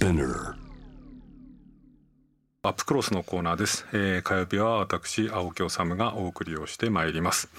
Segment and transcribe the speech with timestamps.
[0.00, 0.54] Spinner
[2.62, 7.50] アップクロスのコーナーです、えー火曜日は私青木治がお送りをしてまいります。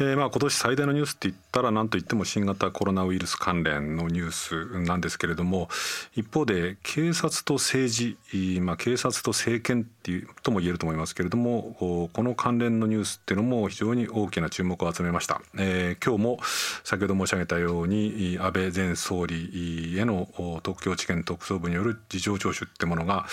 [0.00, 5.68] えーまあ今年最大のニュースって言ったら何と言っても新型コロナウイルス関連のニュースなんですけれども
[6.16, 11.76] 一方で警察と政治、まあ、警察と政権っていうとも言えると思いますけれども
[12.12, 16.38] この関連のニュースっていうのも非常に大きな注目を集めました、えー今日も
[16.82, 23.26] 先ほど申し上げたように安倍前総理へのお東京地検特捜部による事情聴取ってものが、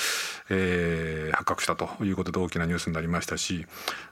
[0.49, 3.65] えー発覚したということで大きなニュースになりましたし、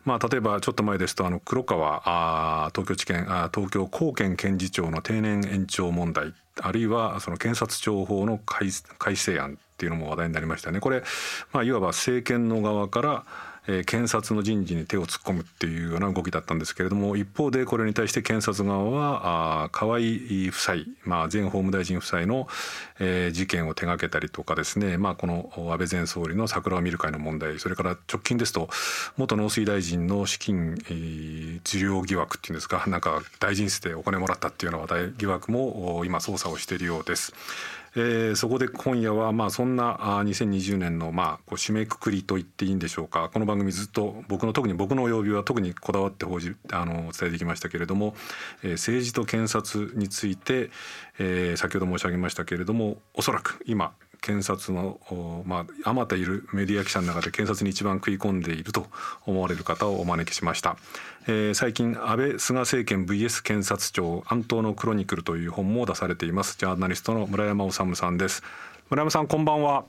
[0.03, 10.79] まあ、例えばちょっと前ですとあの黒川ああ東京地検あ東京高検検事長の定年延長問題あるいはその検察庁法の改改正案っていうのも話題になりましたね。
[10.79, 11.03] これ、
[11.53, 13.25] まあ、いわば政権の側から
[13.69, 22.47] えー検察の人事に手を突っ込むっていうような動きだったんですけれども一方でこれに対して検察側はあ河井夫妻、まあ、前法務大臣夫妻の、
[22.99, 28.69] えー事件を手掛けたりとかですね、まあ、この安倍前総理の桜を見る会の問題それから直近ですと
[29.17, 37.33] 元農水大臣の資金、えー受領疑惑っていうんですかなんか大臣室でお金もらったっていうような話題疑惑も今捜査をしているようです。
[37.95, 43.29] えーそこで今夜はまあそんな2020年のまあこう締めくくりと言っていいんでしょうか。
[43.33, 48.15] この番組ずっと僕の特に僕の曜日は特にこだわって報じあのお伝えできましたけれども、
[48.63, 50.69] えー政治と検察について、
[51.17, 58.87] えー先ほど申し上げましたけれどもおそらく今検察のおまああまたいるメディア記者の中で検察に一番食い込んでいると
[59.25, 60.77] 思われる方をお招きしました、
[61.27, 66.57] えー最近安倍菅政権 VS 検察庁安東のクロニクルという本も出されています。
[66.57, 68.43] ジャーナリストの村山治さんです。
[68.89, 69.85] 村山さんこんばんは。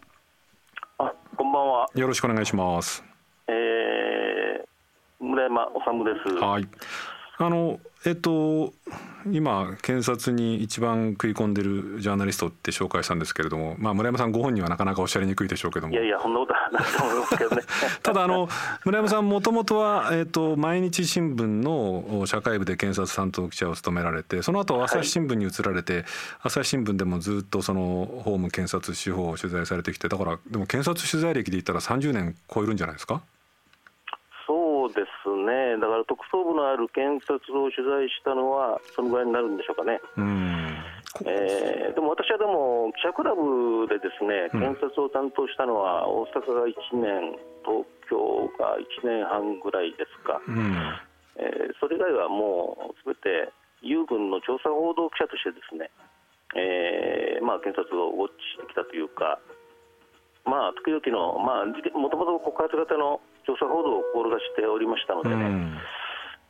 [0.99, 1.87] あ、こんばんは。
[1.95, 3.05] よろしくお願いします。
[3.49, 6.37] えー、村山治です。
[6.37, 6.69] はい
[7.43, 8.73] あのえっと
[9.27, 15.93] 今検察に一番食い込んでるジャーナリストって紹介したんですけれども、まあ、村山さんご本人はなかなかおっしゃりにくいでしょうけども。
[15.93, 17.63] いやいや、そんなことはないと思いますけどね。
[18.03, 18.49] ただあの
[18.87, 26.05] 村山さんもともとは、えっと毎日新聞の社会部で検察担当記者を務められてその後朝日新聞に移られて、
[26.43, 33.21] 朝日新聞でもずっとその法務検察司法を取材されてきてだからでも検察取材歴で言ったら30年超えるんじゃないですか？
[34.91, 35.79] そうですね。
[35.79, 40.01] だから特捜部のある検察を取材したのは、そのぐらいになるんでしょうかね。
[40.19, 40.23] う
[41.27, 50.41] えーでも私はでも、記者クラブでですね、検察を担当したのは、大阪が1年、東京が1年半ぐらいですか。
[50.47, 50.75] うん
[51.37, 53.49] えーそれ以外はもうすべて
[53.81, 55.91] 友軍の調査報道記者としてですね、
[56.55, 59.41] えーまあ、検察をウォッチしてきたというか、
[60.45, 65.75] まあ、時々の、まあ、もともと告発型の調査報道を志しておりましたのうでね、ん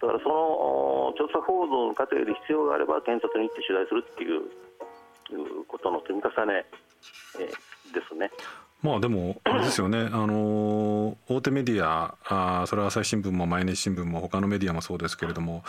[0.00, 4.48] だからそのお調査報道の過程で必要があれば検察に行って取材するっていう
[5.30, 6.66] いうことの積み重ね、
[7.38, 8.30] えーですね。
[8.82, 15.64] まあでもあれですよね、あの大手メディアあーそれは朝日新聞も毎日新聞も他のメディアもそうですけれども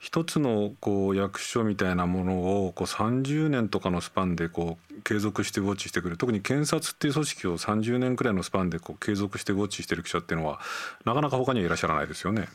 [0.00, 6.16] 一つのこう役所みたいなものをこう30年とかのスパンでこう継続してウォッチしてくる。
[6.16, 10.58] 特に検察っていう組織を30年くらいのスパンでこう継続してウォッチしてる記者っていうのは
[11.04, 12.48] なかなか他にはいらっしゃらないですよね。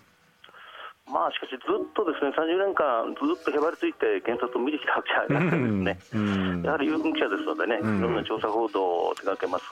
[1.11, 6.00] まあ、しかし、ずっとですね30年間、ずっとへばりついて検察を見てきたわけじゃないですね。
[6.13, 8.00] うんやはり有軍記者ですのでね、いん。
[8.00, 9.66] ろんな調査報道を手掛けます、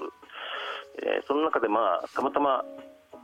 [1.04, 2.64] えーその中で、まあ、たまたま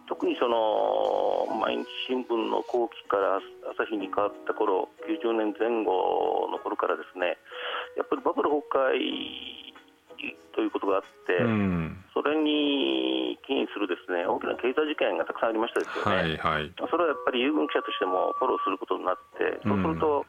[0.08, 3.42] 特にその毎日新聞の後期から
[3.74, 7.38] 朝日に変わった頃90年前後の頃からですね
[7.98, 9.66] やっぱりバブル崩壊
[10.54, 16.40] ということがあって、うんそれに起因するですね大きな経済事件がたくさんありましたですよね。
[16.40, 16.72] はいはい。
[16.88, 20.24] それはやっぱり遊軍記者としてもフォローすることになって、そうすると、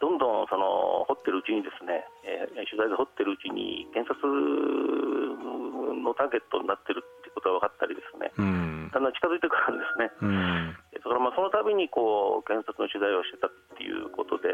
[0.00, 10.10] どんどんその掘ってるうちにですね、えー取材が掘ってるうちに検察のターゲットになってるってことが分かったりですね、うんだんだん近づいてくるんですね。
[10.20, 14.52] うんだからまあその度にこう検察の取材をしてたっていうことで、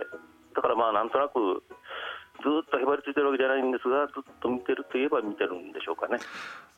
[0.54, 1.62] だからまあなんとなく
[2.42, 6.18] ずっとへばりついてるわけじゃないんですが、ずっと見てるといえば見てるんでしょうかね。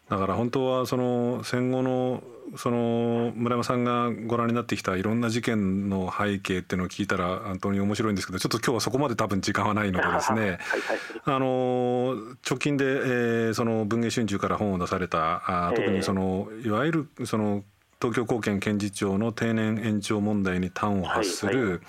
[0.08, 2.22] だから本当はその戦後の
[2.56, 10.40] その村山さんがご覧になってきたいろんな事件の背景っていうのを聞いたら本当に面白いんですけどちょっと今日はそこまで多分時間はないのでですね。
[10.40, 10.58] はいはい
[11.24, 12.16] あの
[12.48, 17.64] 直近で、えーその文藝春秋から本を出されたあー特にそのいわゆるその
[18.00, 21.80] 東京高検検事長の定年延長問題に端を発する、はい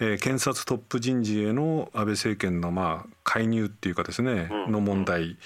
[0.00, 4.72] えー検察トップ人事への安倍政権のまあ介入っていうかですね、うん。
[4.72, 5.36] の問題、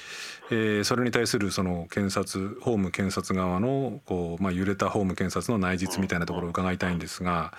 [0.51, 7.53] えーそれに対するその検察法務検察側のこう、まあ、揺れた法務検察の内実みたいなところを伺いたいんですが、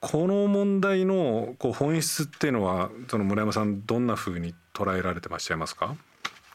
[0.00, 5.96] この問題のこう本質っていうのはその村山さんどんなふうに捉えられてまっしゃいますか？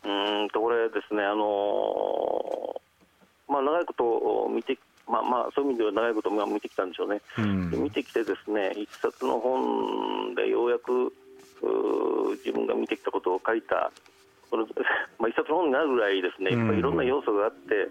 [0.03, 2.81] うーんとこれ、ですね、あの
[3.49, 4.77] まあ、長いこと見て、
[5.07, 11.11] まあまあ、そういう意味では長いこと見てきたんでしょうね、うん、見てきて、ですね一冊の本でようやく
[12.43, 13.91] 自分が見てきたことを書いた、
[14.49, 14.67] この
[15.19, 17.87] まあ、一冊の本になるぐらい、ですねやっぱりいろんな要素があって、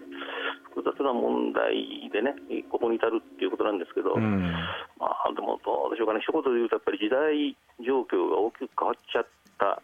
[0.73, 2.35] 複雑な問題でね、
[2.69, 4.51] ここに至るっていうことなんですけど、うん、
[4.99, 9.81] まあ、でもどうでしょうかね、一言で言うと、やっぱり時代状況が大きく変わっちゃった。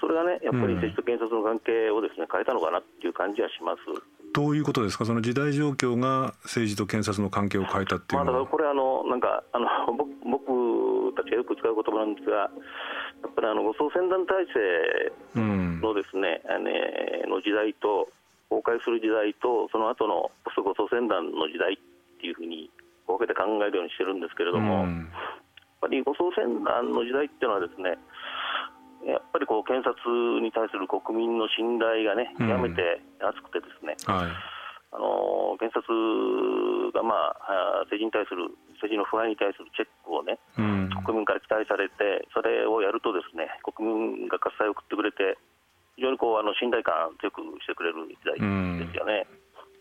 [0.00, 3.80] それがね、やっぱり政治と検察の関係をですね、変えたのかなっていう感じはします。
[4.34, 9.68] どういうことですか、その時代状況が政治と検察の関係を変えたっていうのは、まあ、これあの、なんかあの
[10.26, 12.50] 僕たちがよく使う言葉なんですが、や
[13.30, 15.12] っぱりあの護送船団体制
[15.80, 16.58] のですね、うん、あ
[17.30, 18.10] の時代と、
[18.50, 21.76] 崩壊する時代と、その後の護送船団の時代っ
[22.20, 22.68] ていうふうに
[23.06, 25.06] 分けて考えるようにしてるんですけれども、うん、やっ
[25.80, 27.98] ぱり護送船団の時代っていうのはですね、
[29.06, 30.00] やっぱりこう検察
[30.40, 34.32] に対する国民の信頼がね、極めて厚くてですね、うんはい、
[34.92, 35.84] あの検察
[36.92, 38.48] が、まあ、政治に対する、
[38.80, 45.36] 政治の腐敗に対するチェックをね、うん、国民から期待されて、それをやるとですね、国民が喝采を送ってくれて、
[45.96, 49.26] 非常にこうあの信頼感強くしてくれる時代ですよね。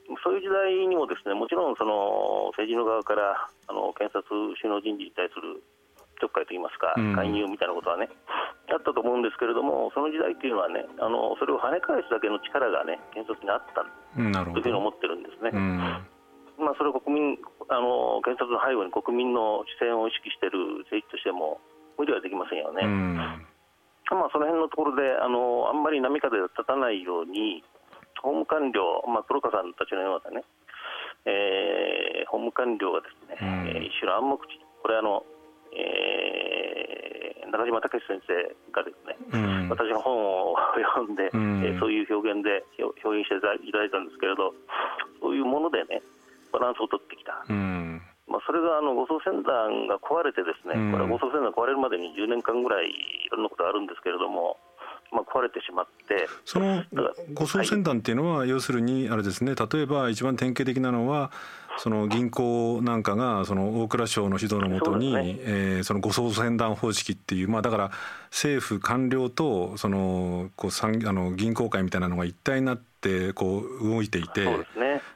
[0.10, 4.30] うん、そういう時代にもですねもちろんその政治の側からあの検察
[4.62, 5.64] 首脳人事に対する
[6.20, 8.10] ちょっかいといいますか、介入みたいなことはね、
[8.70, 15.52] あったと思うんですけれども、その時代っていうのはね、あのそれを跳ね返すだけの力がね、検察にあったというふうに思ってるんですね。
[16.58, 17.38] まあ、それを国民
[17.70, 21.60] あの検察の背後に国民の視線を意識している政治としても
[21.98, 22.86] 無理はできませんよね。
[24.12, 27.64] まあ、その辺のところであのあんまり波風が立たないように
[28.22, 30.46] 法務官僚、まあ、黒川さんたちのようなね、
[31.26, 35.24] えー、法務官僚がですね、うん、一種の暗黙知これあの
[35.76, 38.34] えー、中島武先生
[38.72, 40.14] がですね、うん、私の本
[40.52, 40.56] を
[40.96, 43.42] 読んで、うん、えー、そういう表現で表現してい
[43.72, 44.54] ただいたんですけれど
[45.22, 46.02] そういうものでね
[46.52, 54.58] バランスを取ってきた、うん、まあ、それがあの護送船団が壊れてですね、これは護送船団壊れるまでに10年間ぐらいいろんなことがあるんですけれども、
[55.12, 56.84] まあ、壊れてしまってその
[57.34, 61.32] 護送船団っていうのは、要するにあれですね例えば一番典型的なのは
[61.78, 65.38] その銀行なんかがその大蔵省の指導のもとに、ね。
[65.40, 67.92] えー、その護送船団方式っていうまあだから
[68.30, 74.48] 政府官僚とそのこう産あの銀行界みたいなのが一体になってこう動いていて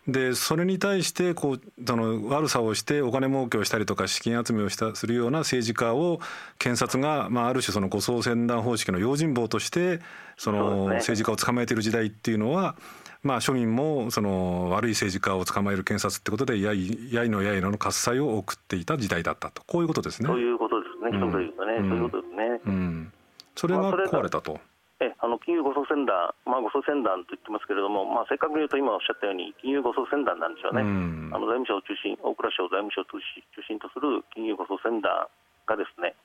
[0.08, 6.20] で、それに対してこうその悪さをしてお金儲けをしたりとか資金集めをしたするような政治家を
[6.60, 10.00] 検察がまあある種その護送船団方式の用心棒として
[10.38, 12.76] その政治家を捕まえている時代っていうのは
[13.28, 19.62] まあ、庶民もその悪い政治家を捕まえる検察ってことでやいやいのやいのの喝采を送っていた時代だったと。
[19.68, 20.28] こういうことですね。
[20.28, 22.62] そういうことですね、一言言うとね、うん、そういうことですね。
[22.66, 23.14] うん、
[23.54, 24.60] それが壊れたと。
[25.00, 33.20] えあの金融護送船団、まあ、護送船団と言ってますけれども、まあ、正確に言うと今おっしゃったように、金融護送船団なんでしょうね、うん、あの財務省を中心、大蔵省財務省を中
[33.62, 35.28] 心とする金融護送船団
[35.68, 36.16] がですね、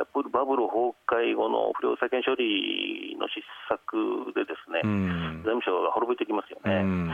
[0.00, 7.12] やっぱりバブル崩壊後の不良債権処理の失策でですね、うん、財務省が滅びてきますよね、うん、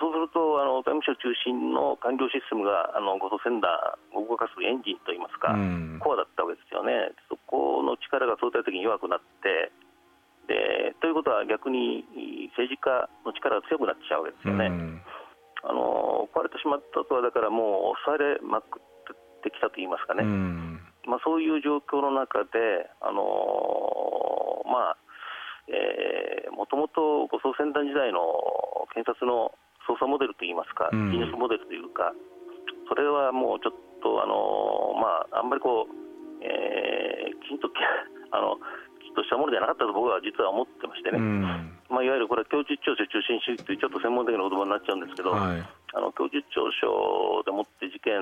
[0.00, 3.68] そうするとあの財務省中心の官僚システムがあの護送船団
[4.16, 9.68] を動かすエンジンといいますか、うん、コアだったわけですよね、そこの力が相対的に弱くなって、
[10.48, 12.08] でということは逆に
[12.56, 14.72] 政治家の力が強くなっちゃうわけですよね。
[15.62, 18.82] あの壊れてしまったとはだからもう抑えれまくっ
[19.42, 20.22] てきたといいますかね、
[21.06, 24.96] まあ、そういう状況の中で、あのー、まあ
[25.68, 28.18] えー、もともと護送船団時代の
[28.94, 29.54] 検察の
[29.86, 32.14] 捜査モデルといいますか、技術モデルというか、
[32.88, 36.02] それはもうちょっと、あのー、まあ、あんまりこう、
[36.42, 37.70] えー、きちんと
[38.30, 38.58] あの
[38.98, 41.18] きちんとしたものじゃなかったと僕は実は思ってましてね、
[41.88, 45.62] まあ、いわゆるこれは供述調書中心主義というちょっと専門的な言葉になっちゃうんですけど、はい、
[45.94, 48.20] あの供述調書でもって事件、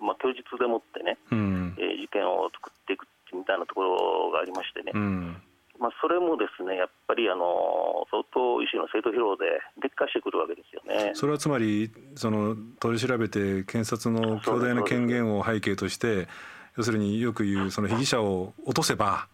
[0.00, 1.74] まあ、供述でもってね、うん。
[1.78, 5.36] えー、事件を作っていくみたいなところがありましてね、うん、
[5.78, 9.44] まあ、それもですねやっぱりあの相当、医師の生徒疲労で
[9.82, 11.12] 劣化してくるわけですよね。
[11.14, 16.28] それはつまりその取り調べて検察の強大な権限を背景として
[16.76, 19.28] 要するによく言うその被疑者を落とせば、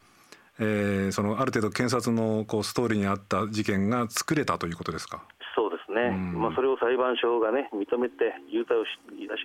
[0.59, 5.23] えー、そのある程度検察のこうストーリーにあった事件が作れたということですか？
[5.95, 8.91] ね、うん、まあ、それを裁判所がね認めて有罪をし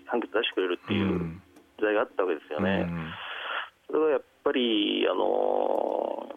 [0.10, 1.42] 判決出してくれるっていう、うん。
[1.80, 2.86] 時代があったわけですよね。
[3.88, 6.28] それはやっぱり、あの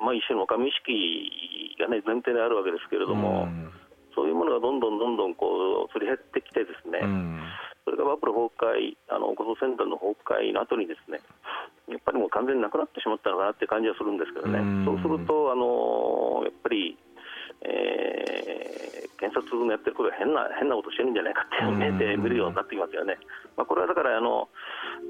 [0.00, 3.46] まあ、一種の神意識が、ね、前提であるわけですけれども、
[4.16, 6.98] そういうものがどんどんどんどんこうすり減ってきて、ですね、
[7.84, 11.20] それがバブル崩壊、あの護送船団の崩壊の後にですね、
[11.86, 16.98] やっぱりもう完全になくなってしまったのかなって感じはするんですけどね、そうすると、あのやっぱり
[17.64, 23.18] えー、検察のやってることが変な変なことしてるんじゃないかっていう目で見るようになってきますよね。
[23.56, 24.48] まあ、これはだからあの、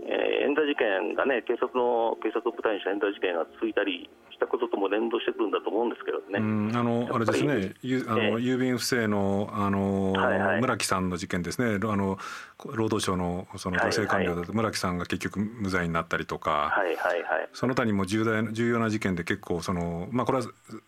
[0.04, 6.38] えー、冤罪事件がね警察の警察を舞台にした冤罪事件が続いたりしたこととも連動してくるんだと思うんですけどね。
[6.76, 11.78] あのあれですね、ゆあの、えー、郵便不正のあの、はいはい、村木さんの事件ですね。
[11.82, 12.18] あの
[12.64, 20.44] 労働省のその女性官僚だと村木さんが結局無罪になったりとか、はいはいはい、その他にも重大重要な事件で結構そのまあこれは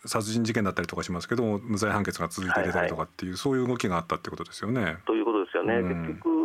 [0.07, 4.99] 殺人事件だったりとかしますけども無罪判決が続いて出たりとかっていう、はいはい、そういう動きがあったってことですよね。
[5.07, 5.75] ということですよね。
[5.75, 6.44] うん、結局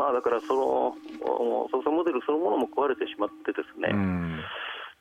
[0.00, 0.96] まあだからその
[1.68, 3.92] 捜査モデルそのものも壊れてしまってですね。
[3.92, 4.40] うん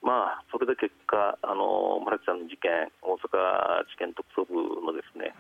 [0.04, 2.72] まあ、それで結果、あの村木さんの事件、
[3.04, 4.56] 大阪地検特捜部
[4.88, 5.36] のですね、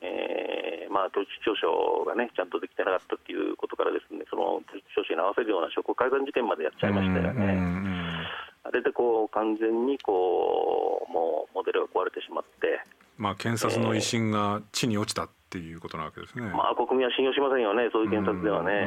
[0.00, 7.60] えーまあ、統一調書が、ね、ちゃんとできてなかったということからですねその統一調書に合わせるような証拠改ざん事件までやっちゃいましたよね。
[8.64, 12.80] あれでこう完全にこうもうモデルが壊れてしまって、
[13.16, 18.84] まあ、検察の威信が地に落ちたっていうことなわけですね、えー、まあ、国民は信用しませんよね、そういう検察ではね、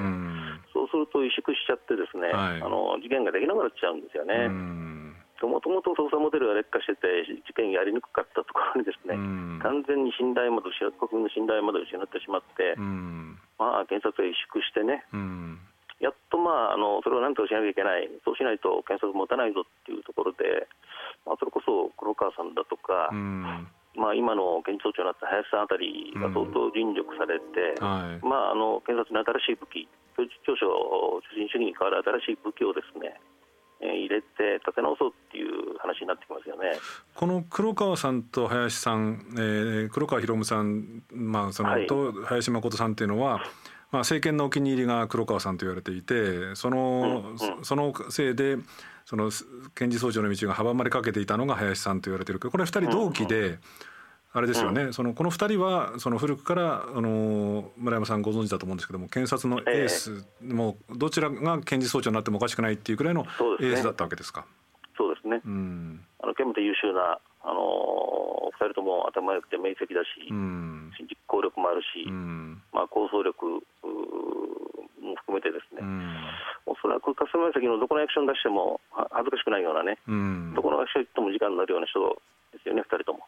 [0.69, 4.45] そうすると萎縮しちゃって、ですね、はい、あの事件ができなくなっちゃうんですよね。
[5.41, 9.17] もともと捜査モデルが劣化してて、事件やりにくかったところにですね、
[9.65, 12.77] 完全に信頼まで国民の信頼まで失ってしまって、
[13.57, 15.01] まあ、検察が萎縮してね、
[15.97, 20.69] やっと、まあ、あのそれを何とかしなきゃいけない、そうしないと検察持たないぞっていうところで、
[21.25, 23.09] まあ、それこそ黒川さんだとか、
[24.01, 27.77] まあ、今の検事総長になった林さんあたりが相当尽力されて、
[28.25, 29.85] まあ、あの検察に新しい武器、
[30.17, 30.65] 教書
[31.21, 33.21] 主審主義に代わる新しい武器をですね、
[33.81, 36.81] 入れて立て直そうっていう話になってきますよね。
[37.13, 43.37] この黒川さんと林さん、えー、黒川博さん、まあその、はい、と林誠さんっていうのは、
[43.91, 48.57] まあ、政権のお気に入りが黒川さんと言われていてそのうんうん、そのせいで
[49.05, 49.31] その
[49.75, 52.39] 検事総長の道が阻まれかけていたのが林さんと言われてる。
[52.39, 53.39] これ2人同期で。
[53.39, 53.59] うんうん
[54.33, 63.25] あれですよね、うん、そのこの2人はその古くからあの村山さんご存知だと思うんですけども検察のエース、えー、もどちらが検事総長になってもおかしくないっていうくらいの
[63.59, 64.45] エースだったわけですか？
[64.97, 73.45] そうですね、うん、あの極めて優秀なあの2人とも頭良くて明晰だし、うん、実行力もあるし、うん、まあ、構想力
[75.01, 76.15] も含めてですね、うん、
[76.67, 81.99] おそらく霞が関のどこのアクション出しても恥ずかしくないようなね、うん、どこのアクション行っても時間になるような人
[82.63, 83.19] ですよね、2人とも。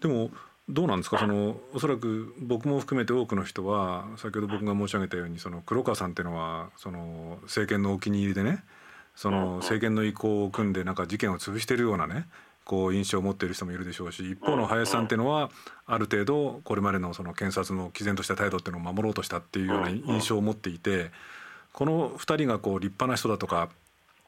[0.00, 0.30] でも
[0.68, 1.18] どうなんですか？
[1.18, 8.62] そのおそらく僕も含めて多くの人は先ほど僕が申し上げたようにその黒川さんっていうのはその政権のお気に入りでね
[9.16, 12.26] その政権の意向を組んでなんか事件を潰しているようなね
[12.64, 15.50] こう印象を持っている人もいるでしょうし一方の林さんっていうのは
[15.86, 21.10] ある程度これまでのその検察の毅然とした態度っていうのを守ろうとしたっていうような印象を持っていて
[21.72, 23.70] この2人がこう立派な人だとか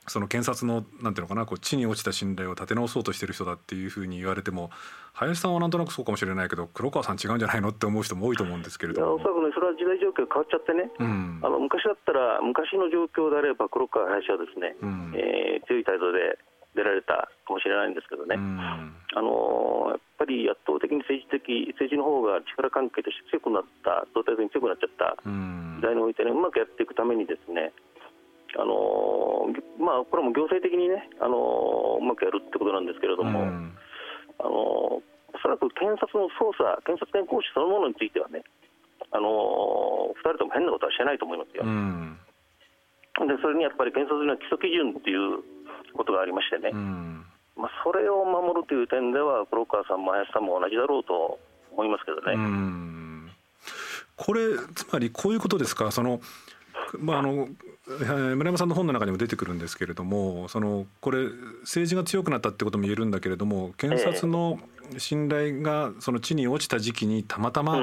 [0.09, 4.71] その検察のなんていうのかなこう地に落ちた信頼を立て直そうとしてる人だっていうふうに言われても
[5.12, 16.38] 林さんはなんとなくそうかもしれないけど黒川さん違うんじゃないのって思う人も多いと思うんですけれどもおそらくねそれは時代状況変わっちゃってね、うん、あの昔だったら昔の状況であれば黒川林はですね、うん、えー、強い態度で
[16.75, 27.76] 出られたかもしれないんですけどね、うん、あのやっぱり圧倒的に政治的政治の方が力関係として強くなった相対的に強くなっちゃった時代においてねうまくやっていくためにですね
[28.59, 29.49] あの
[29.80, 33.73] まあ、これも行政的にね、あのうまくやるってことなんですけれども、うん、
[34.38, 35.02] あのお
[35.40, 38.44] そらく検察の捜査、検察権行使そのものについてはね、
[39.11, 41.64] あの2人とも変なことはしてないと思いますよ。
[41.64, 42.18] うん、
[43.26, 45.40] でそれにやっぱり検察には基礎基準っていう
[45.97, 47.25] ことがありましてね、うん、
[47.56, 51.40] まあ、それを守るという点では、黒川さんも林さんも同じだろうと
[51.73, 52.37] 思いますけどね。
[54.16, 55.90] これつまりこういうことですか？
[55.90, 56.21] その
[56.99, 57.49] まあ、あの
[57.86, 61.26] 村山さんの本の中にも出てくるんですけれどもそのこれ
[61.62, 64.60] 政治が強くなったってことも言えるんだけれども検察の
[64.98, 67.80] 信頼がその地に落ちた時期にたまたま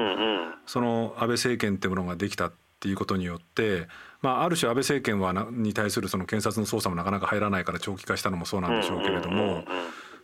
[0.66, 3.88] その安倍政権っていうものができたっていうことによって、
[4.22, 9.64] まあ、ある種安倍政権はに対するその検察の捜査もなかなか入らないから長期化したのもそうなんでしょうけれども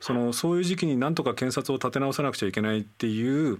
[0.00, 3.58] そのそういう時期になんとか検察を立て直さなくちゃいけないっていう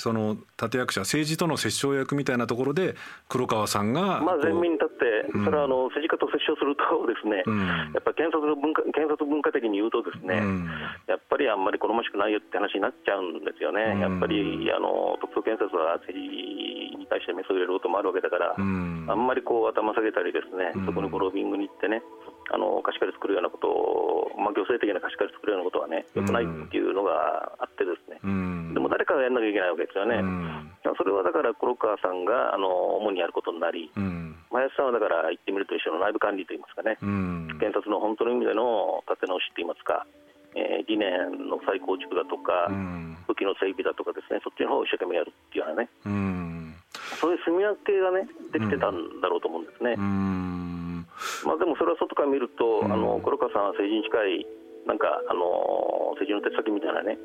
[0.00, 2.96] その立役者政治との折衝役みたいなところで
[3.28, 10.66] 黒川さんがまあ前面に立って、それはあの政治家と折衝するとですね、うん、やっぱり検察の文化検察文化的に言うとですね、うん、
[11.06, 14.00] やっぱりあんまり好ましくないよって話になっちゃうんですよね。
[14.00, 22.02] やっぱりあの特捜検察は政治に対してメスを入れることもあるわけだから、あんまりこう頭下げたりですね、そこにロビングに行ってね。
[22.50, 36.96] あの貸し借り作るようなことを、まあ、行政的な貸し借り作るようなことはね、よくないっていうのがあってですね、うん、でも誰やらなきゃいけないわけですよね、うん、それはだから黒川さんがあの主にやることになり、うん、林さんはだから言ってみると一緒の内部管理といいますかね、
[37.60, 40.06] 検察の本当の意味での立て直しといいますか、
[40.56, 42.72] えー、理念の再構築だとか、
[43.28, 44.40] 武器の整備だとかですね。
[44.40, 45.90] そっちの方を一生懸命やるっていうようなね、
[47.20, 49.96] そういう住み分けがねできてたんだろうと思うんですね。
[51.44, 54.46] まあ、でもそれは外から見ると、あの黒川さんは政治に近い
[54.86, 57.18] なんかあの政治の手先みたいなね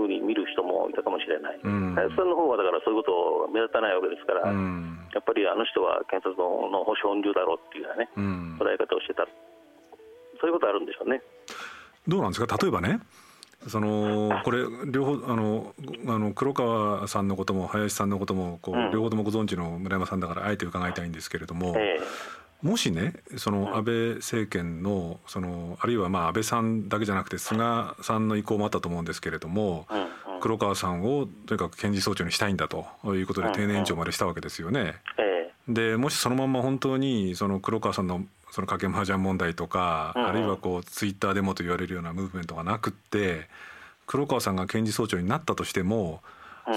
[0.00, 8.10] ふうに見る人もいたかもしれない、林さんの方はだからそういうこと目立たないわけですから、やっぱりあの人は検察の保守本流だろうっていうようなね、
[8.58, 9.28] 捉え方をしてた、
[10.40, 11.20] そういうことあるんでしょうね。
[12.08, 13.00] どうなんですか例えばね
[13.68, 15.74] そのこれ両方あの
[16.06, 27.58] あの黒川さんのことも林さんのこともこう、両方ともご存知の村山さんだからあえて伺いたいんですけれども、えー、もしねその安倍政権のそのあるいはまあ安倍さんだけじゃなくて菅
[28.00, 29.86] さんの意向もあったと思うんですけれども、
[30.40, 34.96] 黒川さんをとにかく検事総長にしたいんだということで定年延長までしたわけですよね。
[35.68, 43.48] でもしそのまま本当にその黒川さんのその掛け麻雀問題とか、あるいはこうツイッターデモと言われるようなムーブメントがなくって
[44.06, 46.20] 黒川さんが検事総長になったとしても、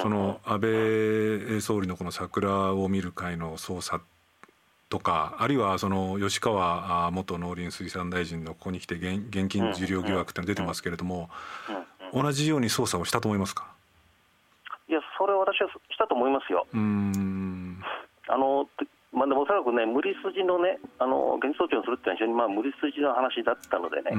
[0.02, 0.60] その安
[1.50, 4.02] 倍総理のこの桜を見る会の捜査
[4.90, 11.30] とかあるいはその吉川元農林水産大臣のここに来て現金受領疑惑っての出てますけれども、
[12.14, 13.66] 同じように捜査をしたと思いますか？
[14.88, 16.68] いやそれは私はしたと思いますよ。
[18.28, 18.70] あの
[19.14, 24.12] まあ、でもおそらくね、無理筋のね、あの現装置をするっていうのは非常にまあ無理筋の話だったのでね、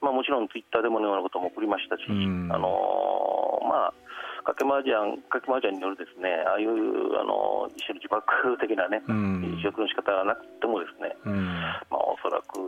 [0.00, 3.94] まあ、もちろんツイッターでものようなことも送りましたし、あのまあ、
[4.46, 4.94] かけ麻雀
[5.26, 8.22] かけ麻雀によるですねああいうあの一種の自爆
[8.62, 9.02] 的なね、
[9.42, 11.10] 自食の仕方がなくてもですね、
[11.90, 12.62] まあ、おそらく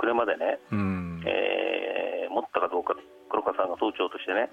[0.00, 0.56] これまでね、
[1.28, 2.96] えー、持ったかどうか、
[3.28, 4.48] 黒川さんが総長としてね、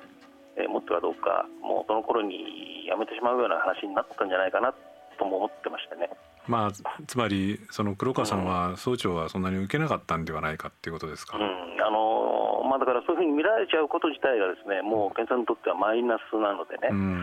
[0.60, 4.76] えー、持ったかどうか、もうその頃にやめてしまうような話になったんじゃないかな
[5.18, 6.10] とも思ってましてね。
[6.48, 6.72] まあ、
[7.06, 17.20] つまりその黒川さんは総長はそんなに受けなかったんではないかっていうことですか、うん、あのまあ、だからそういうふうに見られちゃうこと自体がですねもう検察にとってはマイナスなのでね、うん、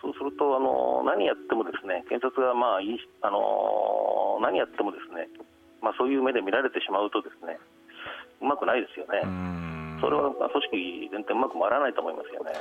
[0.00, 5.28] そうするとあの何やってもですね検察がまあいいあの何やってもですね、
[5.80, 7.56] まあ、そういう目で見られてしまうとですね
[8.40, 9.24] うまくないですよね。
[10.00, 12.52] それは組織全体うまく回らないと思いますよね。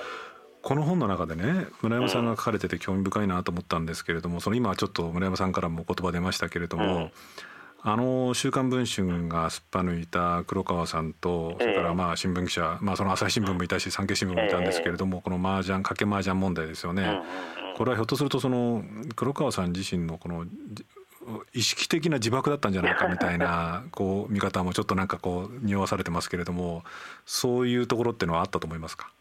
[0.65, 7.12] この本の中でね村山さんが書かれてて興味深いなと思ったんですけれどもその今ちょっと村山さんからも言葉出ましたけれども、うん、
[7.84, 17.21] あの「週刊文春」がすっぱ抜いた黒川さんとそれからまあ新聞記者、まあ、その朝日新聞もいたし産経新聞もいたんですけれどもこの麻雀賭け麻雀問題ですよね。
[17.78, 18.84] これはひょっとするとその
[19.15, 20.47] 黒川さん自身のこの
[21.54, 26.84] 意識的な自爆だったんじゃないかみたいな こう見方もちょっとなんかこう匂わされてますけれども
[27.28, 29.12] そういうところっていうのはあったと思いますか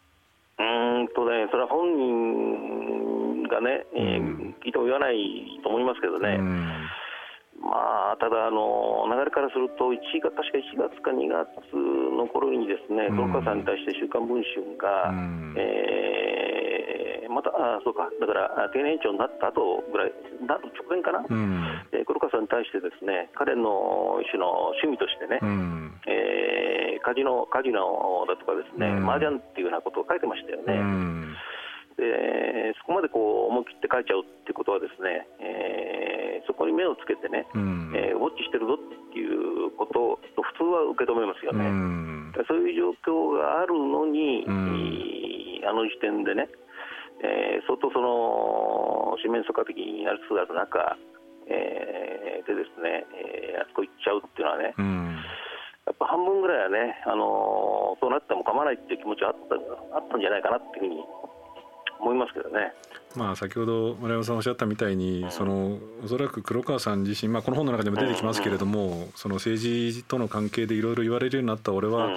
[0.59, 3.99] うんとね、それは本人がね、う
[4.51, 5.17] ん、聞いても言わない
[5.63, 6.67] と思いますけどね、うん、
[7.63, 20.13] まあ、ただあの、流れからすると1月、確か1月か2月の頃にですね、黒、うん、川さんに対して週刊文春が、うん、えー、またあそうか、だから定年長になった後ぐらい、
[20.47, 30.81] な直前かな、うん、えー、黒川さんに対してですね彼の一種の趣味としてね、うん、えーカジノカジノだとかですね、うん、麻雀っていうようなことを書いてましたよね。
[32.95, 46.47] までこう思い切って書いちゃうってことはですね、えー、そこに目をつけてね、うん、えー、ウォッチしてるぞっていうことと普通は受け止めますよね、うん、そういう状況があるのに、うん、あの時点でね、
[47.23, 50.97] えー、相当その四面楚歌的になりつつある中、
[51.51, 54.75] えー、でですね、えー、あそこ行っちゃうっていうのはね、
[55.87, 59.57] やっぱ半分ぐらいはね、あのー、そうなっても構わないっていう気持ちはあった
[59.97, 61.05] あったんじゃないかなっていうふうに
[62.05, 62.73] 思いますけどね。
[63.17, 72.11] まあ、先ほど村山さんおっしゃったみたいに、うん、そのおそらく黒川さん自身、まあ、この本の中でも出てきますけれども、その政治との関係でいろいろ言われるようになった俺は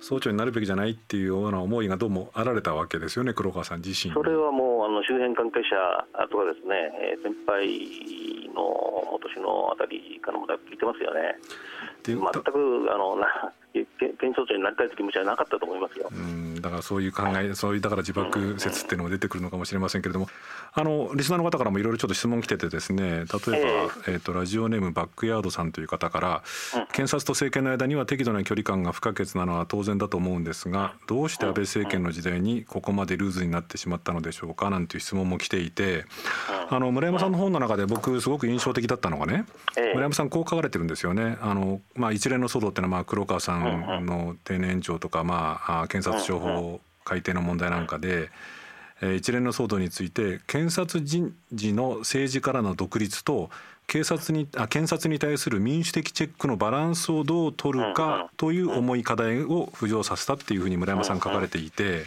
[0.00, 8.62] 総長になるべきじゃないっていうような思いがどうもあられたわけですよね黒川さん自身それはもうあの周辺関係者とかですね先輩の
[9.10, 11.34] 元首のあたりからも聞いてますよね。
[12.04, 12.30] 全く
[12.92, 16.08] あのな検証長になりたいという気持ちはなかったと思いますよ。
[16.12, 20.28] うんだからそういう考え、そういうだから自爆説っていうのも出てくるのかもしれませんけれども、
[20.72, 26.42] あのリスナーの方からもいろいろちょっと質問来ててですね、例えば、えー、えーとラジオネームバックヤードさんという方から、
[26.74, 36.06] うん、検察と政権の間には適度な距離感が不可欠なのは当然だと思うんですが、どうして安倍政権の時代にここまでルーズになってしまったのでしょうかなんていう質問も来ていて、
[36.70, 39.44] あの村山さんの本の中で僕すごく印象的だったのがね、
[39.76, 41.36] 村山さんこう書かれてるんですよね。
[41.42, 46.53] あのまあ一連の騒動っていうのはまあ黒川さんの定年延長とかまあ検察庁法
[47.04, 48.30] 改定の問題なんかで。
[49.02, 53.50] 一連の騒動について検察人事の政治からの独立と
[53.86, 62.04] 警察にあ検察に対する民主的チェックのバランスをどう取るかという重い課題を浮上させたっていうふうに村山さん書かれていて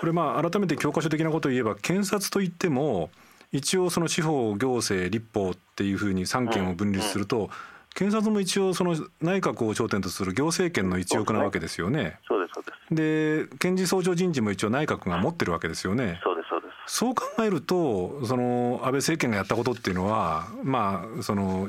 [0.00, 3.10] これまあ改めて教科書的なことを言えば検察といっても
[3.52, 7.50] 一応その司法行政立法っていうふうに三権を分立すると
[7.94, 12.18] 検察も一応その内閣を頂点とする行政権の一翼なわけですよね。
[12.26, 12.59] そうです
[12.90, 16.20] で検事総長人事も一応内閣が持ってるわけですよね。
[16.24, 16.94] そうですそうです。
[16.94, 21.68] そう考えるとその安倍政権がやったことっていうのはまあその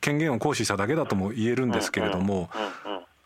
[0.00, 2.50] 権限を行使しただけだとも言えるんですけれども。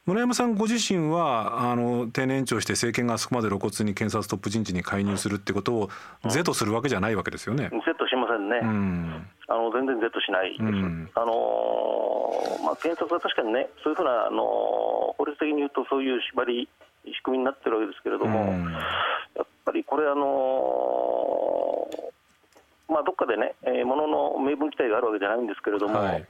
[0.04, 5.90] 村山さんご自身はあの定年延長して政権があそこまで露骨に検察トップ人事に介入するってことを
[6.28, 7.70] 是とするわけじゃないわけですよね。
[7.70, 8.58] 是としませんね。
[8.62, 10.62] うん、あの全然是としないです。
[10.64, 14.42] うん、あのまあ検察は確かにねそういうふうなあの
[15.18, 16.68] 法律的に言うとそういう縛り
[17.06, 21.88] 仕組みになってるわけですけれども、うん、やっぱりこれあの
[22.88, 25.98] まあどっかでね、えー、ものの明文規定があるわけじゃないんですけれども。
[25.98, 26.26] はい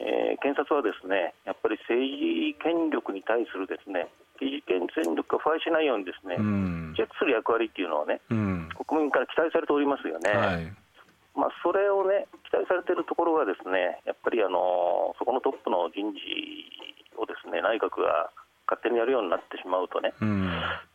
[0.00, 4.08] えー、検察はですねやっぱり政治権力に対するですね
[4.40, 10.32] 政治権権力が腐敗しないようにですね、うん、チェックする役割っていうのはね、うん、国民から期待されておりますよね。
[10.32, 10.64] はい
[11.36, 16.18] まあ、それをね期待されているところがですねやっぱりあのそこのトップの人事
[17.16, 18.32] をですね内閣が
[18.70, 20.46] 勝手にやるようになってしまうとね、うん、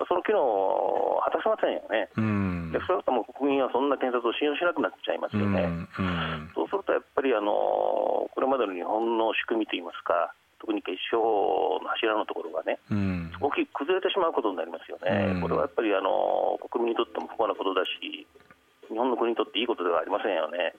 [0.08, 7.52] その機能を果たせませんよね、うん、でそれとも国民はそんな検察を信用しなくなっちゃいますよね、うん、そうするとやっぱりあの
[8.32, 10.32] これまでの日本の仕組みといいますか、
[10.64, 12.80] 特に決勝の柱のところがね、
[13.40, 18.28] 大きく崩れてしまうことになりますよね、これはやっぱりあの国民にとっても不幸なことだし、
[18.90, 20.74] 日本の国にとっていいことではありませんよね。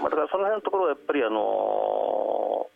[0.00, 2.66] まあ、だからその辺のところはやっぱりあの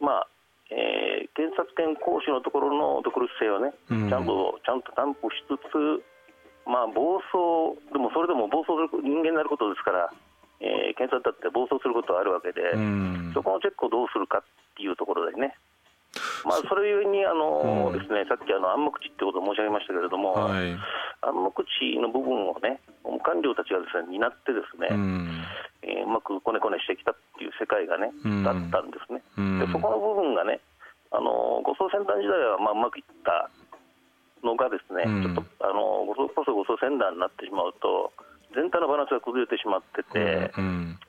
[0.00, 0.26] まあ
[0.70, 6.04] えー、検察権行使のところの独立性はね、ちゃんとちゃんと担保しつつ、
[6.68, 10.12] まあ、暴走、でもそれでも暴走する人間になることですから、
[10.60, 12.60] えー、検察だって暴走することはあるわけで、
[13.32, 15.56] そこのチェックをどうするかっていうところでね。
[16.44, 20.72] まあ、それゆえにあの、ですね、さっきあの暗黙知ってことを申し上げましたけれども、はい、
[21.20, 22.80] 暗黙知の部分をね、
[23.22, 24.88] 官僚たちがですね担ってですね、
[25.84, 28.10] えー、うまくこねこねしてきたっていう世界がね、
[28.44, 29.20] だったんですね。
[29.60, 30.60] でそこの部分がね、
[31.12, 33.50] あの護送船団時代はまあうまくいった
[34.42, 38.12] のがですね、ちょっとあの護送こそ護送船団になってしまうと、
[38.54, 40.52] 全体のバランスが崩れてしまってて、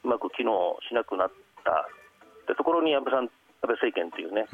[0.03, 1.31] うまく機能しなくなっ
[1.63, 1.87] た。
[2.43, 3.29] ってところに安倍さん
[3.61, 4.47] 安倍政権っていうね、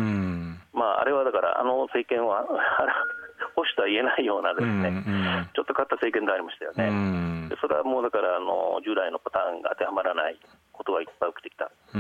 [0.73, 2.45] まあ、あれはだから、あの政権は
[3.55, 5.03] 保守とは言えないようなですね、
[5.53, 10.37] ちょっと変わった政権でありましたよね、でそれはもうだからあの、従来のパターンが当てはまらない
[10.71, 11.97] ことがいっぱい起きてきた、と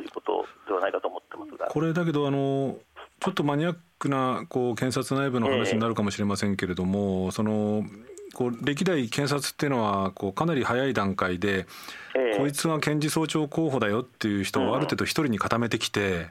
[0.00, 1.66] いうことではないかと思ってますが。
[1.66, 2.76] これだけどあの
[3.20, 7.84] ちょっとマニアックなこう検察内部の話になるかもしれませんけれども、えー、その
[8.34, 11.66] こう歴代検察っていうのはこうかなり早い段階で、
[12.14, 16.28] えー、こいつが検事総長候補だよっていう人をある程度一人に固めてきて。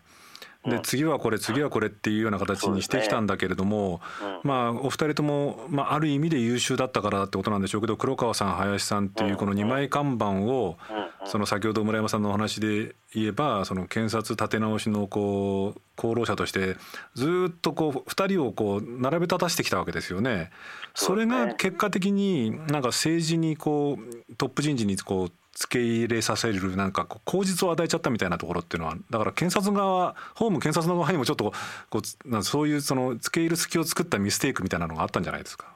[0.65, 4.01] で次はこれ次はこれっていうような形にしてきたんだけれども、
[4.43, 10.77] まあお二人とも、まあ、ある意味で優秀だったからってことなんでしょうけど黒川さん林さんっていうこの2枚看板を
[11.25, 16.75] その先ほど村山さんのお話で言えばその検察立て直しのこう功労者として
[17.15, 20.51] ずっとこう2人をこう並べ立たしてきたわけですよね。
[20.93, 31.51] それが結果的になんか政治にこうトップ人事にこう付け入れさせるなんか口実を与えちゃったみたいなところっていうのはだから検察側法務検察の側にもちょっと
[31.89, 35.75] こうそういうその付け入る隙を作ったミステイクみたいなのがあったんじゃないですか？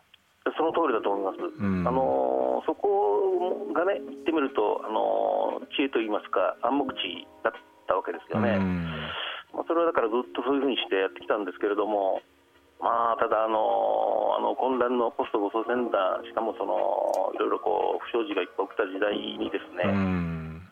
[0.56, 1.38] その通りだと思います。
[1.60, 7.54] うん、あのそこがね言ってみるとあの知恵といいますか暗黙知だっ
[7.86, 8.58] たわけですよね。
[9.54, 12.22] まあそれはだからずっとそういうふうにしてやってきたんですけれども。
[12.84, 19.88] まあ、ただあの、あの混乱のポスト護送船団、しかもそのいろいろこう不祥事がいっぱい起きた時代にですね、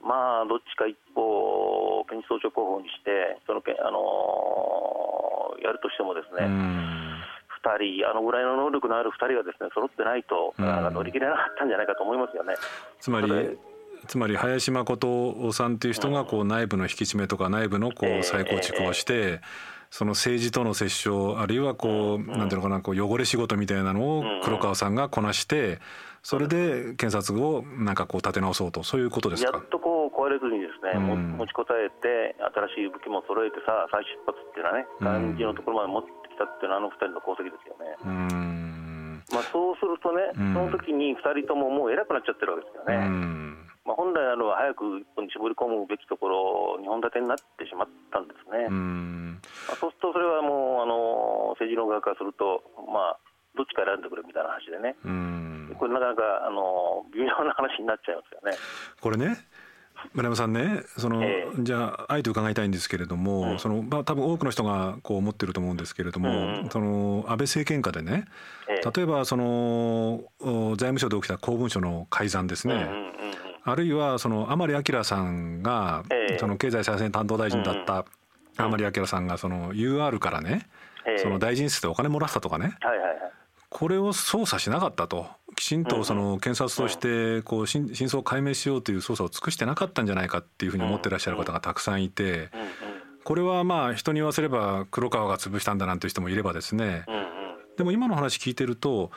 [0.03, 6.51] まあ、どっちか一方、検事総長候補にして、そのあのやるとしてもですね、
[7.63, 12.55] 2人、あのぐらいの能力のある2人がですね揃ってないと、乗り切れなかったんじゃないかと思いますよね。
[12.99, 13.57] つまり
[14.07, 19.39] つまり林誠さんという人がこう内部の引き締めとか内部のこう再構築をして、
[19.91, 25.79] その政治との折衝あるいはこう、なんていうのかなこう汚れ仕事みたいなのを黒川さんがこなして
[26.23, 28.83] それで検察をなんかこう立て直そうと。
[28.83, 29.51] そういうことですか？
[29.51, 32.35] やっとこう壊れずにですね、持ちこたえて
[32.73, 34.87] 新しい武器も揃えてさ再出発っていうのはね
[35.27, 37.97] 感じのところまで持ってきたっていうのはあの二人の功績ですよね。
[38.05, 39.23] うん。
[39.33, 42.95] まあ、そうするとね、その時に2人とももう偉くなっちゃってるわけですよね。
[43.91, 48.71] まあ、本来あの早く一本に絞り込むべきところ2本立てになってしまったんですね。
[49.67, 53.19] まあ、そうするとそれはもうあの政治の側からすると、まあ、
[53.59, 54.95] どっちか選んでくれみたいな話でね、
[55.75, 58.55] これなかなかあの微妙な話になっちゃいますよね。
[59.01, 59.43] これね
[60.13, 61.63] 村山さんねその、ええ。
[61.63, 63.59] じゃああえて伺いたいんですけれども、うん。
[63.59, 66.33] そのまあ、多分多くの人がこう思ってると思うんですけれども、う
[66.65, 66.69] ん。
[66.71, 68.25] その安倍政権下でね
[68.69, 68.91] ええ。
[68.95, 73.11] 例えばそのお財務省で起きた公文書の改ざんですね、うんうんうんうん
[73.63, 76.37] あるいはその甘利明さんが、ええ。
[76.39, 78.05] その経済再生担当大臣だった
[78.57, 80.67] 甘利明さんがその UR からね、
[81.05, 81.17] ええ。
[81.19, 82.75] その大臣室でお金もらったとかね。
[83.69, 85.27] これを捜査しなかったと。
[85.55, 92.49] きちんとその検察としてこう真真相を解明しようという捜査を尽くしてなかったんじゃないかっていうふうに思ってらっしゃる方がたくさんいて
[93.23, 97.05] これはまあ人に言わせれば黒川が潰したんだなんていう人もいればですね。
[97.77, 99.11] でも今の話聞いてると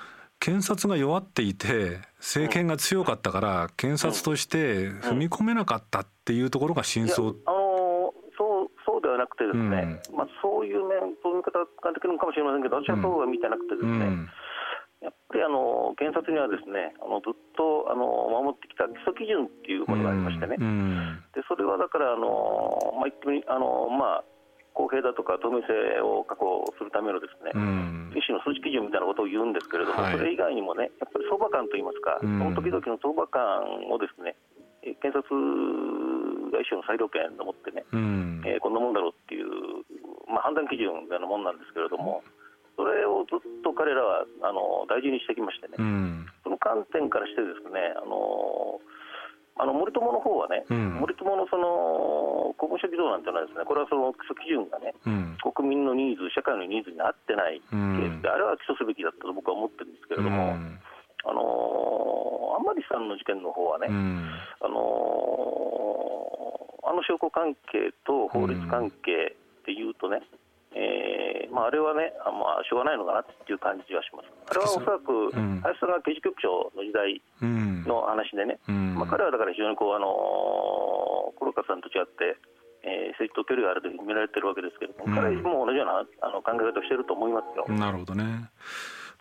[0.45, 7.33] 検察が弱っていて政権が強かったから検察として踏み込めなかったっていうところが真相。
[7.33, 14.29] あのそうそうではなくてですね、うまあ、そういう面、そういう見方ができるのかもしれませんけど、私はそうは見てなくてですね、うん。
[15.01, 21.25] やっぱりあの検察にはですねあのずっとあの守ってきた基礎基準っていうものがありましてね、うん。
[21.33, 24.25] でそれはだからあの、まあ、言ってみあの、まあ、
[24.75, 28.11] 公平だとか透明性を確保するためのですね、うん。
[28.11, 30.19] 一種の数値基準みたいなことを言うんですけれども、はい。
[30.19, 32.39] それ以外にもね、やっぱり相場感といいますか、うん。
[32.43, 34.35] その時々の相場感をですね、
[34.83, 35.31] え検察
[36.51, 38.43] が一種の裁量権を持ってね、うん。
[38.45, 39.49] えーこんなもんだろうっていう、
[40.27, 42.27] まあ、判断基準みたいなもんなんですけれども、
[42.75, 46.27] それをずっと彼らはあの大事にしてきましてね、うん。
[46.43, 48.83] その観点からしてですね、あの
[49.57, 50.95] あの森友の方はね、うん。
[50.99, 55.39] 森友のその公文書偽造なんていうのはですね、これはその基礎基準がね、うん。
[55.39, 60.79] 国民のニーズ、社会のニーズに合ってないケースで、あれは起訴すべきだったと僕は思ってるんですけれども、うん。
[61.25, 64.27] あの甘利さんの事件の方はね、うん。
[64.61, 64.75] あの
[66.85, 70.44] あの証拠関係と法律関係っていうとね、えー
[71.55, 74.29] まあ、あれはね、あまあ、しょうがないのかなっていう感じはします。
[74.51, 82.35] あれはおそらく、うん林さんが刑事局長の時代うんの話でね、うんまあ、彼はだから非常にこう、あの黒川さんと違って、
[82.83, 87.65] えー政治と距離があるというふうに見られてるわけですけれども、うん彼も同じようなあの考え方をしてると思いますよ。
[87.71, 88.51] なるほどね。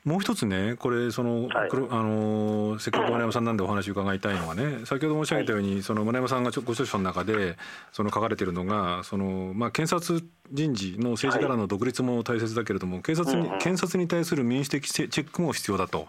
[0.06, 1.70] もう一つね、これその、はい。
[1.72, 7.58] あのせっかく村山さんなんでお話伺いたいのはね、先ほど申し上げたように、その村山さんがちょご著書の中で
[7.94, 16.08] その書かれているのが、そのまあ検察人事の政治からの独立も大切だけれども、警察に検察に対する民主的チェックも必要だと。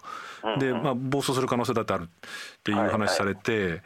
[0.59, 2.07] で、まあ暴走する可能性だってあるっ
[2.65, 3.83] ていう話されて、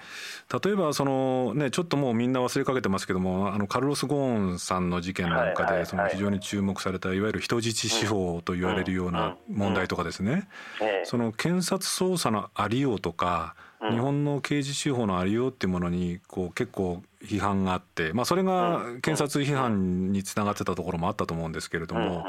[0.63, 5.79] 例えばそのねちょっともうみんな忘れかけてますけども、あのカルロス・ゴーンさんの事件なんかはいはいはい。
[5.81, 10.49] でその非常に注目されたいわゆる人質司法と言われるような問題とかですね。
[10.81, 22.23] ええその検察捜査のありようとか、うん日本の刑事司法のありようっていうものにこう結構批判があって、まあ、それが検察批判につながってたところもあったと思うんですけれども、うんうんうん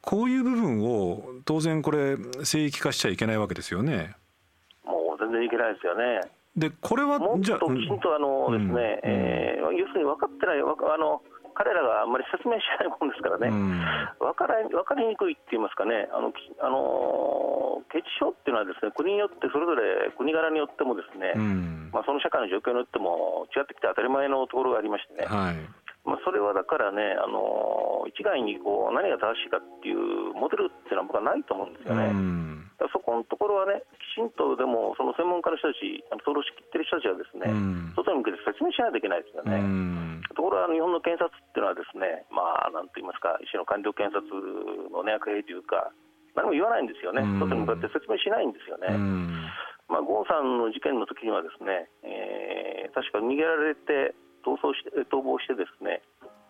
[0.00, 4.14] こういう部分を当然これ聖域化しちゃいけないわけですよね。
[4.86, 6.20] もう全然いけないですよね。
[6.56, 10.64] でこれはもっじゃあときちんとあのですね、うんえー要するに分かってない、あ
[10.96, 11.20] の
[11.58, 13.82] 彼らがあんまり説明しないもんですからね、うん。
[14.22, 21.90] 分から分かりにくいって言いますかね、あのきあの刑事証っていうのはですね国によってそれぞれ国柄によってもですね、うん。
[21.90, 25.58] まあ、その社会の状況によっても違ってきて当たり前のところがありましてね、はい。
[26.06, 32.14] まあ、それはだからね、あの一概にこう何が正しいかっていうモデルっていうのは僕はないと思うんですうよね。
[32.14, 32.14] ん。
[32.14, 32.57] だから
[32.92, 33.82] そこのところはね、
[34.14, 37.92] きちんとでも、その専門家の人たち、あの登録しきってる人たちはですね、うん。
[37.98, 39.58] 外に向けて説明しないといけないですようね。
[39.58, 40.22] ん。
[40.36, 45.90] ところが日本の検察っていうのはですね、まあ、なんて言いますか、一種の官僚検察のね、悪兵というか、
[46.38, 47.42] 何も言わないんですよね、うん。
[47.42, 48.94] 外に向かって説明しないんですよね。
[48.94, 49.50] うん。
[49.88, 56.02] まあ、ゴーンさんの事件の時にはですね、えー確か逃げられて逃走して逃亡してですね、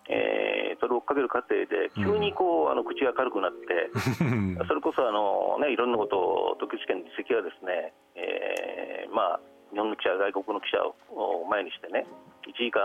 [0.09, 3.91] えーそれを追っかける過程で急にこう、あの口が軽くなって、
[4.71, 9.41] それこそあの、ね、いろんなことを特別権実績はですね、えーまあ、
[9.73, 12.07] 日本の記者、外国の記者を前にしてね、
[12.47, 12.79] 1時間、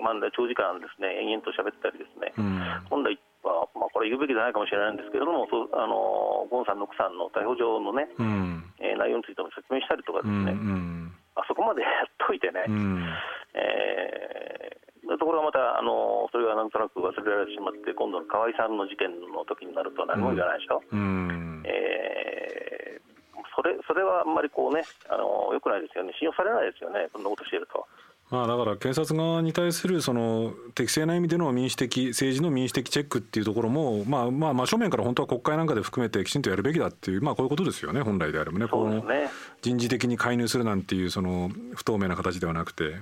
[0.00, 2.58] まあ、長時間ですね、延々と喋ったりですね、うん。
[2.88, 8.64] 本来は、まあ、これ言うべきじゃないかもしれないんですけれども、そうあのゴーンさんの奥さんの逮捕状のね、うん。
[8.80, 11.12] えー内容についても説明したりとかですうんうね、ん。
[11.36, 11.92] あそこまでやっ
[12.26, 13.04] といてね、うん。
[13.54, 14.49] えー
[15.20, 20.82] ところがまた、あのそれがなんとなく忘れられてしまって、今度の河合さんの事件の時になると何も言わないでしょ？
[20.90, 21.62] うん。
[21.68, 23.00] えー
[23.56, 27.84] それそれはあんまりこうね、あのよくないですよね、信用されないですよね、そんなことしてると。
[28.30, 38.64] まあだから検察側に対するその適正な意味での民主的政治の民主的チェックっていうところもまあまあ真正面から本当は国会なんかで含めてきちんとやるべきだっていうまあこういうことですよね本来であればね。
[38.64, 39.04] ね、この
[39.60, 42.84] 人事的に介入するなんていうその不透明な形ではなくて。
[42.84, 42.94] うん、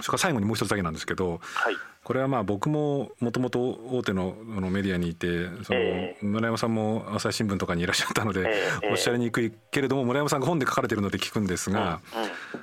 [0.00, 5.80] それから最後にもう一つだけなんですけど、はい、これはまあ僕ももともと大手ののメディアにいてその
[6.22, 8.48] 村山さんも朝日新聞とかにいらっしゃったので
[8.90, 12.00] おっしゃりにくいけれども村山さんが本で書かれてるので聞くんですが、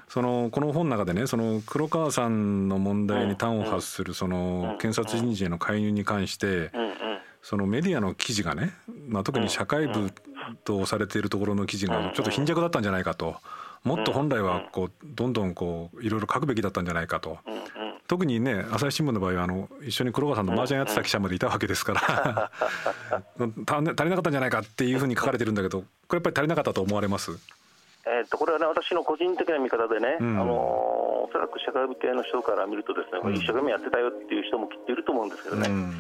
[0.08, 6.72] そのこの本の中でねその黒川さんの問題に端を発するその検察人事への介入に関して
[7.42, 8.72] そのメディアの記事がね、
[9.08, 10.12] まあ、特に社会部
[10.64, 13.36] とされているところの記事がちょっと貧弱だったんじゃないかと。
[13.84, 17.38] もっと本来はこうどんどんこういろいろ書くべきだったんじゃないかと。
[18.08, 22.52] 特にね朝日新聞の場合はあの一緒に黒川さんの麻雀やってた記者までいたわけですから。
[23.40, 27.32] 足りなかったんじゃないかっていうふうに書かれてるんだけどこれやっぱり足りなかったと思われます？
[28.06, 35.94] えー、とこれはね、私の個人的な見方でね、うん、あのおそらく社会部系の人から見ると、ですね、うん、一生懸命やってたよっていう人もきっといると思うんですけどね、うん、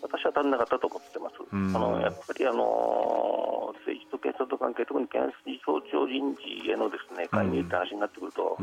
[0.00, 1.36] 私は足りなかったと思ってます。
[1.52, 3.43] あのやっぱりあの
[3.82, 8.56] 政治と検察と関係、特に検事総長人事へのですね介入って話になってくると、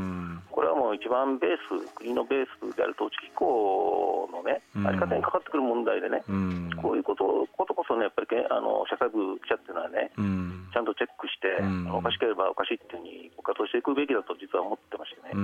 [0.51, 6.23] これはもう一番ベース、国のベースである統治機構のね、在り方にかかってくる問題でね、
[6.81, 10.11] こういうことことこそね、やっぱりあの社会部記者っていうのはね、
[10.73, 11.59] ちゃんとチェックして、
[11.91, 15.35] おかしければおかしいっていうふうに活動していくべきだと実は思ってましてね。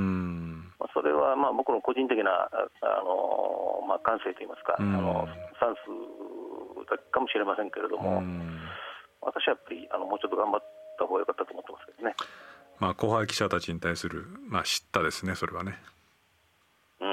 [0.79, 5.27] まあ、それはまあ僕の個人的なあの、まあ、感性といいますか、あの
[5.57, 8.21] スタンスかもしれませんけれども、
[9.27, 10.61] 私はやっぱりあのもうちょっと頑張っ
[10.97, 12.15] た方が良かったと思ってますけどね。
[12.79, 15.79] まあ、後輩記者たちに対する、まあ、知ったですね、それはね。
[17.01, 17.07] うん、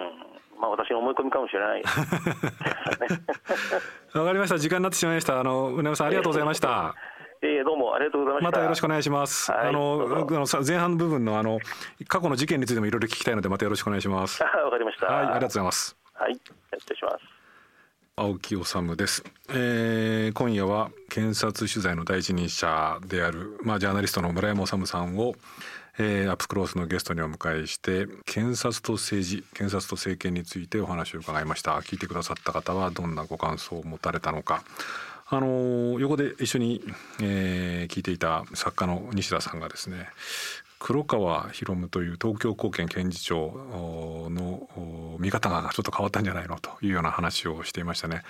[0.61, 1.83] まあ、私の思い込みかもしれない。
[4.14, 4.59] わかりました。
[4.59, 5.40] 時間になってしまいました。
[5.40, 6.94] あの、うなみさん、ありがとうございました。
[7.42, 8.48] えー、どうもありがとうございました。
[8.48, 9.50] またよろしくお願いします。
[9.50, 11.59] はい、あの、あの前半の部分のあの
[12.09, 14.40] 過去の事件についてもいろいろ聞きたいのでまたよろしくお願いします。
[14.42, 15.07] わかりました。
[15.07, 15.96] はい、ありがとうございます。
[16.14, 16.53] はい、失
[16.90, 17.34] 礼します。
[18.16, 25.35] 青木治です、えー、今夜は検察取材の第一人者である、まあ、ジャーナリストの村山治さんを、
[25.98, 31.72] えー、アップクロースのゲストにお迎えして検察と政治検察と政権についてお話を伺いました。
[31.81, 34.62] 聞いてくださった方はどんなご感想を持たれたのか。
[35.27, 36.83] あの横で一緒に、
[37.20, 40.09] えー、聞いていた作家の西田さんがですね
[40.85, 44.68] 黒川博夢という東京高検検事長の
[45.18, 48.20] 見方がちょっと変わったんじゃないのというような話をしていましたね。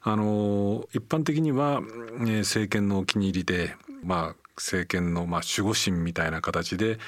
[0.00, 1.82] あの一般的には、
[2.20, 3.74] え政権のお気に入りで、
[4.04, 6.98] まあ、政権のまあ守護神みたいな形で、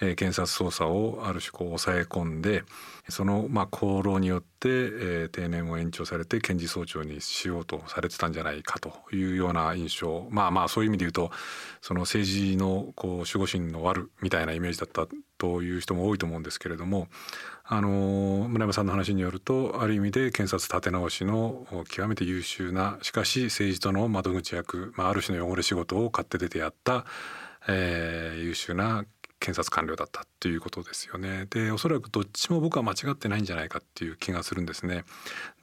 [0.00, 2.64] えー、検察捜査をある種こう抑え込んで
[3.08, 10.26] そのまあ功労によって、えー、定年を延長されて検事総長にしようとされてたんじゃないかというような印象。
[10.30, 11.30] まあまあそういう意味で言うと
[11.82, 15.06] その政治のこう守護神の悪みたいなイメージだった
[15.38, 17.08] という人も多いと思うんですけれども
[17.66, 27.06] あの村山さんの話によるとある意味で検察立て直しの極めて優秀なしかし政治との窓口役、まあ、ある種の汚れ仕事を買って出てやった、
[27.66, 29.06] えー、優秀な
[29.44, 31.46] 検察官僚だったということですよね。
[31.50, 35.04] でおそらくどっちも僕は間違ってないんじゃないかっていう気がするんですね。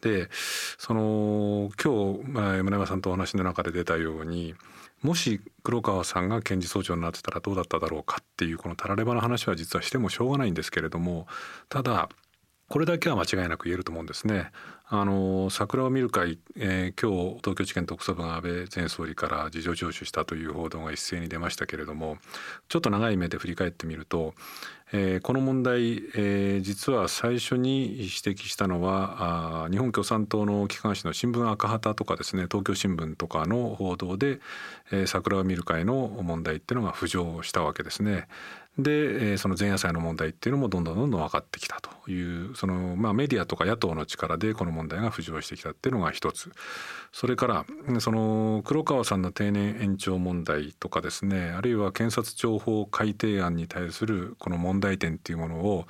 [0.02, 0.30] で
[0.78, 4.54] その今日、村山さんとお話の中で出たように
[5.02, 11.26] もし黒川さんが検事総長になってたらどうだっただろうかっていうこのたらればの話は実はしてもしょうがないんですけれども
[11.68, 12.08] ただ
[12.70, 14.52] これだけは間違いなく言えると思うんですね。
[14.94, 22.18] あの桜を見る会、えー、今日東京地検特捜部が安倍前総理から事情聴取したという報道が一斉に出ましたけれども
[22.68, 24.34] ちょっと長い目で振り返ってみると、
[24.92, 34.42] えー、この問題、えー、実は最初に指摘したのはあ日本共産党の機関紙の新聞赤旗とかですね東京新聞とかの報道で、
[34.92, 38.28] えー、桜を見る会の問題っていうのが浮上したわけですね。
[38.78, 46.52] で、その前夜祭の問題っていうのもどんどんどんどん分かってきたというその、まあ、メディアとか野党の力でこの問題が浮上してきたっていうのが一つ。
[47.12, 47.66] それから
[48.00, 55.86] その黒川さんの定年延長問題とかですねあるいは検察庁法改定案に対するこの問題点っていうものを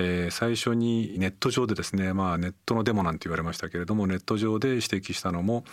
[0.00, 5.64] えー、最初にネット上でですね、まあ、ネットのデモなんて言われましたけれどもネット上で指摘したのも、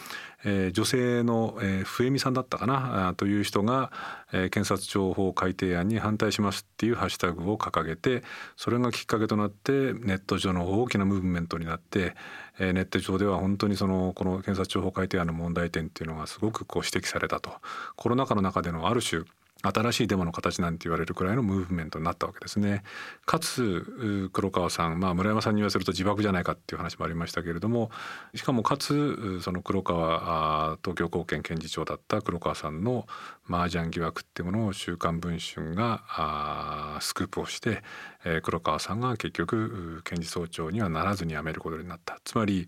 [0.45, 3.91] えー、女性の、えー、笛美さんだったかなという人が、
[4.31, 8.23] えー、検察庁法改定案に反対しますっていうハッシュタグを掲げて
[8.55, 12.15] それがきっかけとなってネット上の大きなムーブメントになって、
[12.58, 17.52] えー、ネット上では本当にそのこの検察庁法法改定案の問題点っていうのがすごくこう指摘されたと。
[17.95, 19.24] コロナ禍の中でのある種
[19.73, 22.84] 新しいデモの形なんて言われるくらいのムーブメントになったわけですね。
[23.25, 27.90] かつ黒川さん、まあ、村山さんに言わせると自爆じゃないかっていう話もありましたけれども
[28.33, 33.08] しかもかつその黒川東京高検検事長だった黒川さんの
[33.50, 37.83] 麻雀疑惑っていうものを「週刊文春が」がスクープをして、
[38.23, 42.67] えー、黒川さんが結局検事総長にはならずに辞めることになったつまり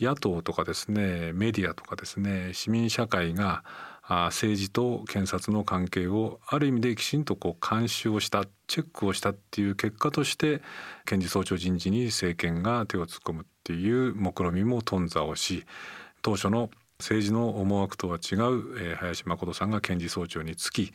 [0.00, 3.64] 野党とかですねメディアとかですね市民社会が
[4.08, 10.62] 政治と検察の関係をある意味できちんとこう監視をしたチェックをしたっていう結果として
[11.04, 15.64] 検事総長人事に政権が手を突っ込むっていう目論見みも頓挫をし
[16.22, 20.94] 当初の政治の思惑とは違う、林誠さんが検事総長につき、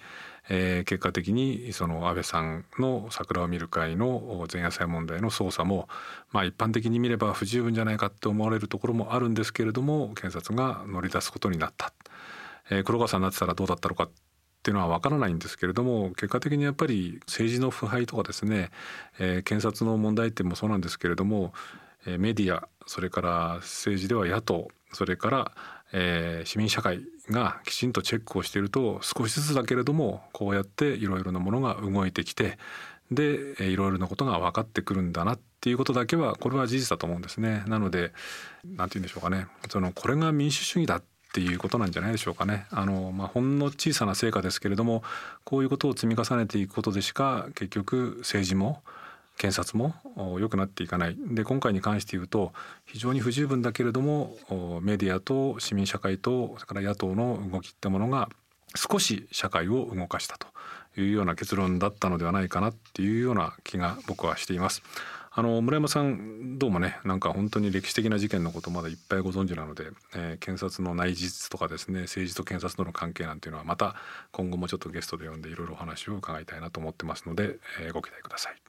[0.49, 5.87] 結果的にその安倍さんの桜を見る会の前夜祭問題の捜査も、
[6.31, 11.93] まあ、一般的に見れば不十分じゃないかって思われるところもあるんですけれども検察が乗り出すことになった、
[12.71, 14.09] え、黒川さんになってたらどうだったのかっ
[14.63, 18.71] ていうのは分からないんですけれども結果的にやっぱり政治の腐敗とかですね、
[19.19, 21.53] え、検察の問題点もそうなんですけれども、
[22.07, 25.51] え、メディアそれから政治では野党それから
[25.93, 32.57] え、市民社会がきちんとチェックをしていると少しずつだけれどもこうやっていろいろなものが動いてきて
[33.11, 37.63] でいろいろなことが分かってくるんだなっていうことだけはこれは事実だと思うんですね。
[37.67, 38.13] なので
[38.63, 41.01] 何て言うんでしょうかねそのこれが民主主義だ
[41.31, 42.65] っていうことなんじゃないでしょうかね。
[42.71, 45.01] あのまあ、ほんの小さな成果ですけれども
[45.45, 48.81] こういうことを積み重ねていくことでしか結局政治も
[49.37, 49.95] 検察も
[50.39, 52.51] 良くなっていかないで今回に関して言うと
[52.85, 54.35] 非常に不十分だけれども
[54.81, 58.27] メディアと市民社会とそれから野党の動きってものが
[58.75, 60.47] 少し社会を動かしたと
[60.99, 64.83] いうような結論だったのではないかなっていうような気が僕はしています。
[65.33, 73.95] あの村山さんどうもねなんか本当に歴史的な事件のことまだいっぱいご存知なので、えー、検察の内実とかですね政治と検察との関係なんていうのはまた
[74.33, 78.60] 今後もちょっとゲストで呼んでいろいろお話を伺いたいなと思ってますので、えー、ご期待ください。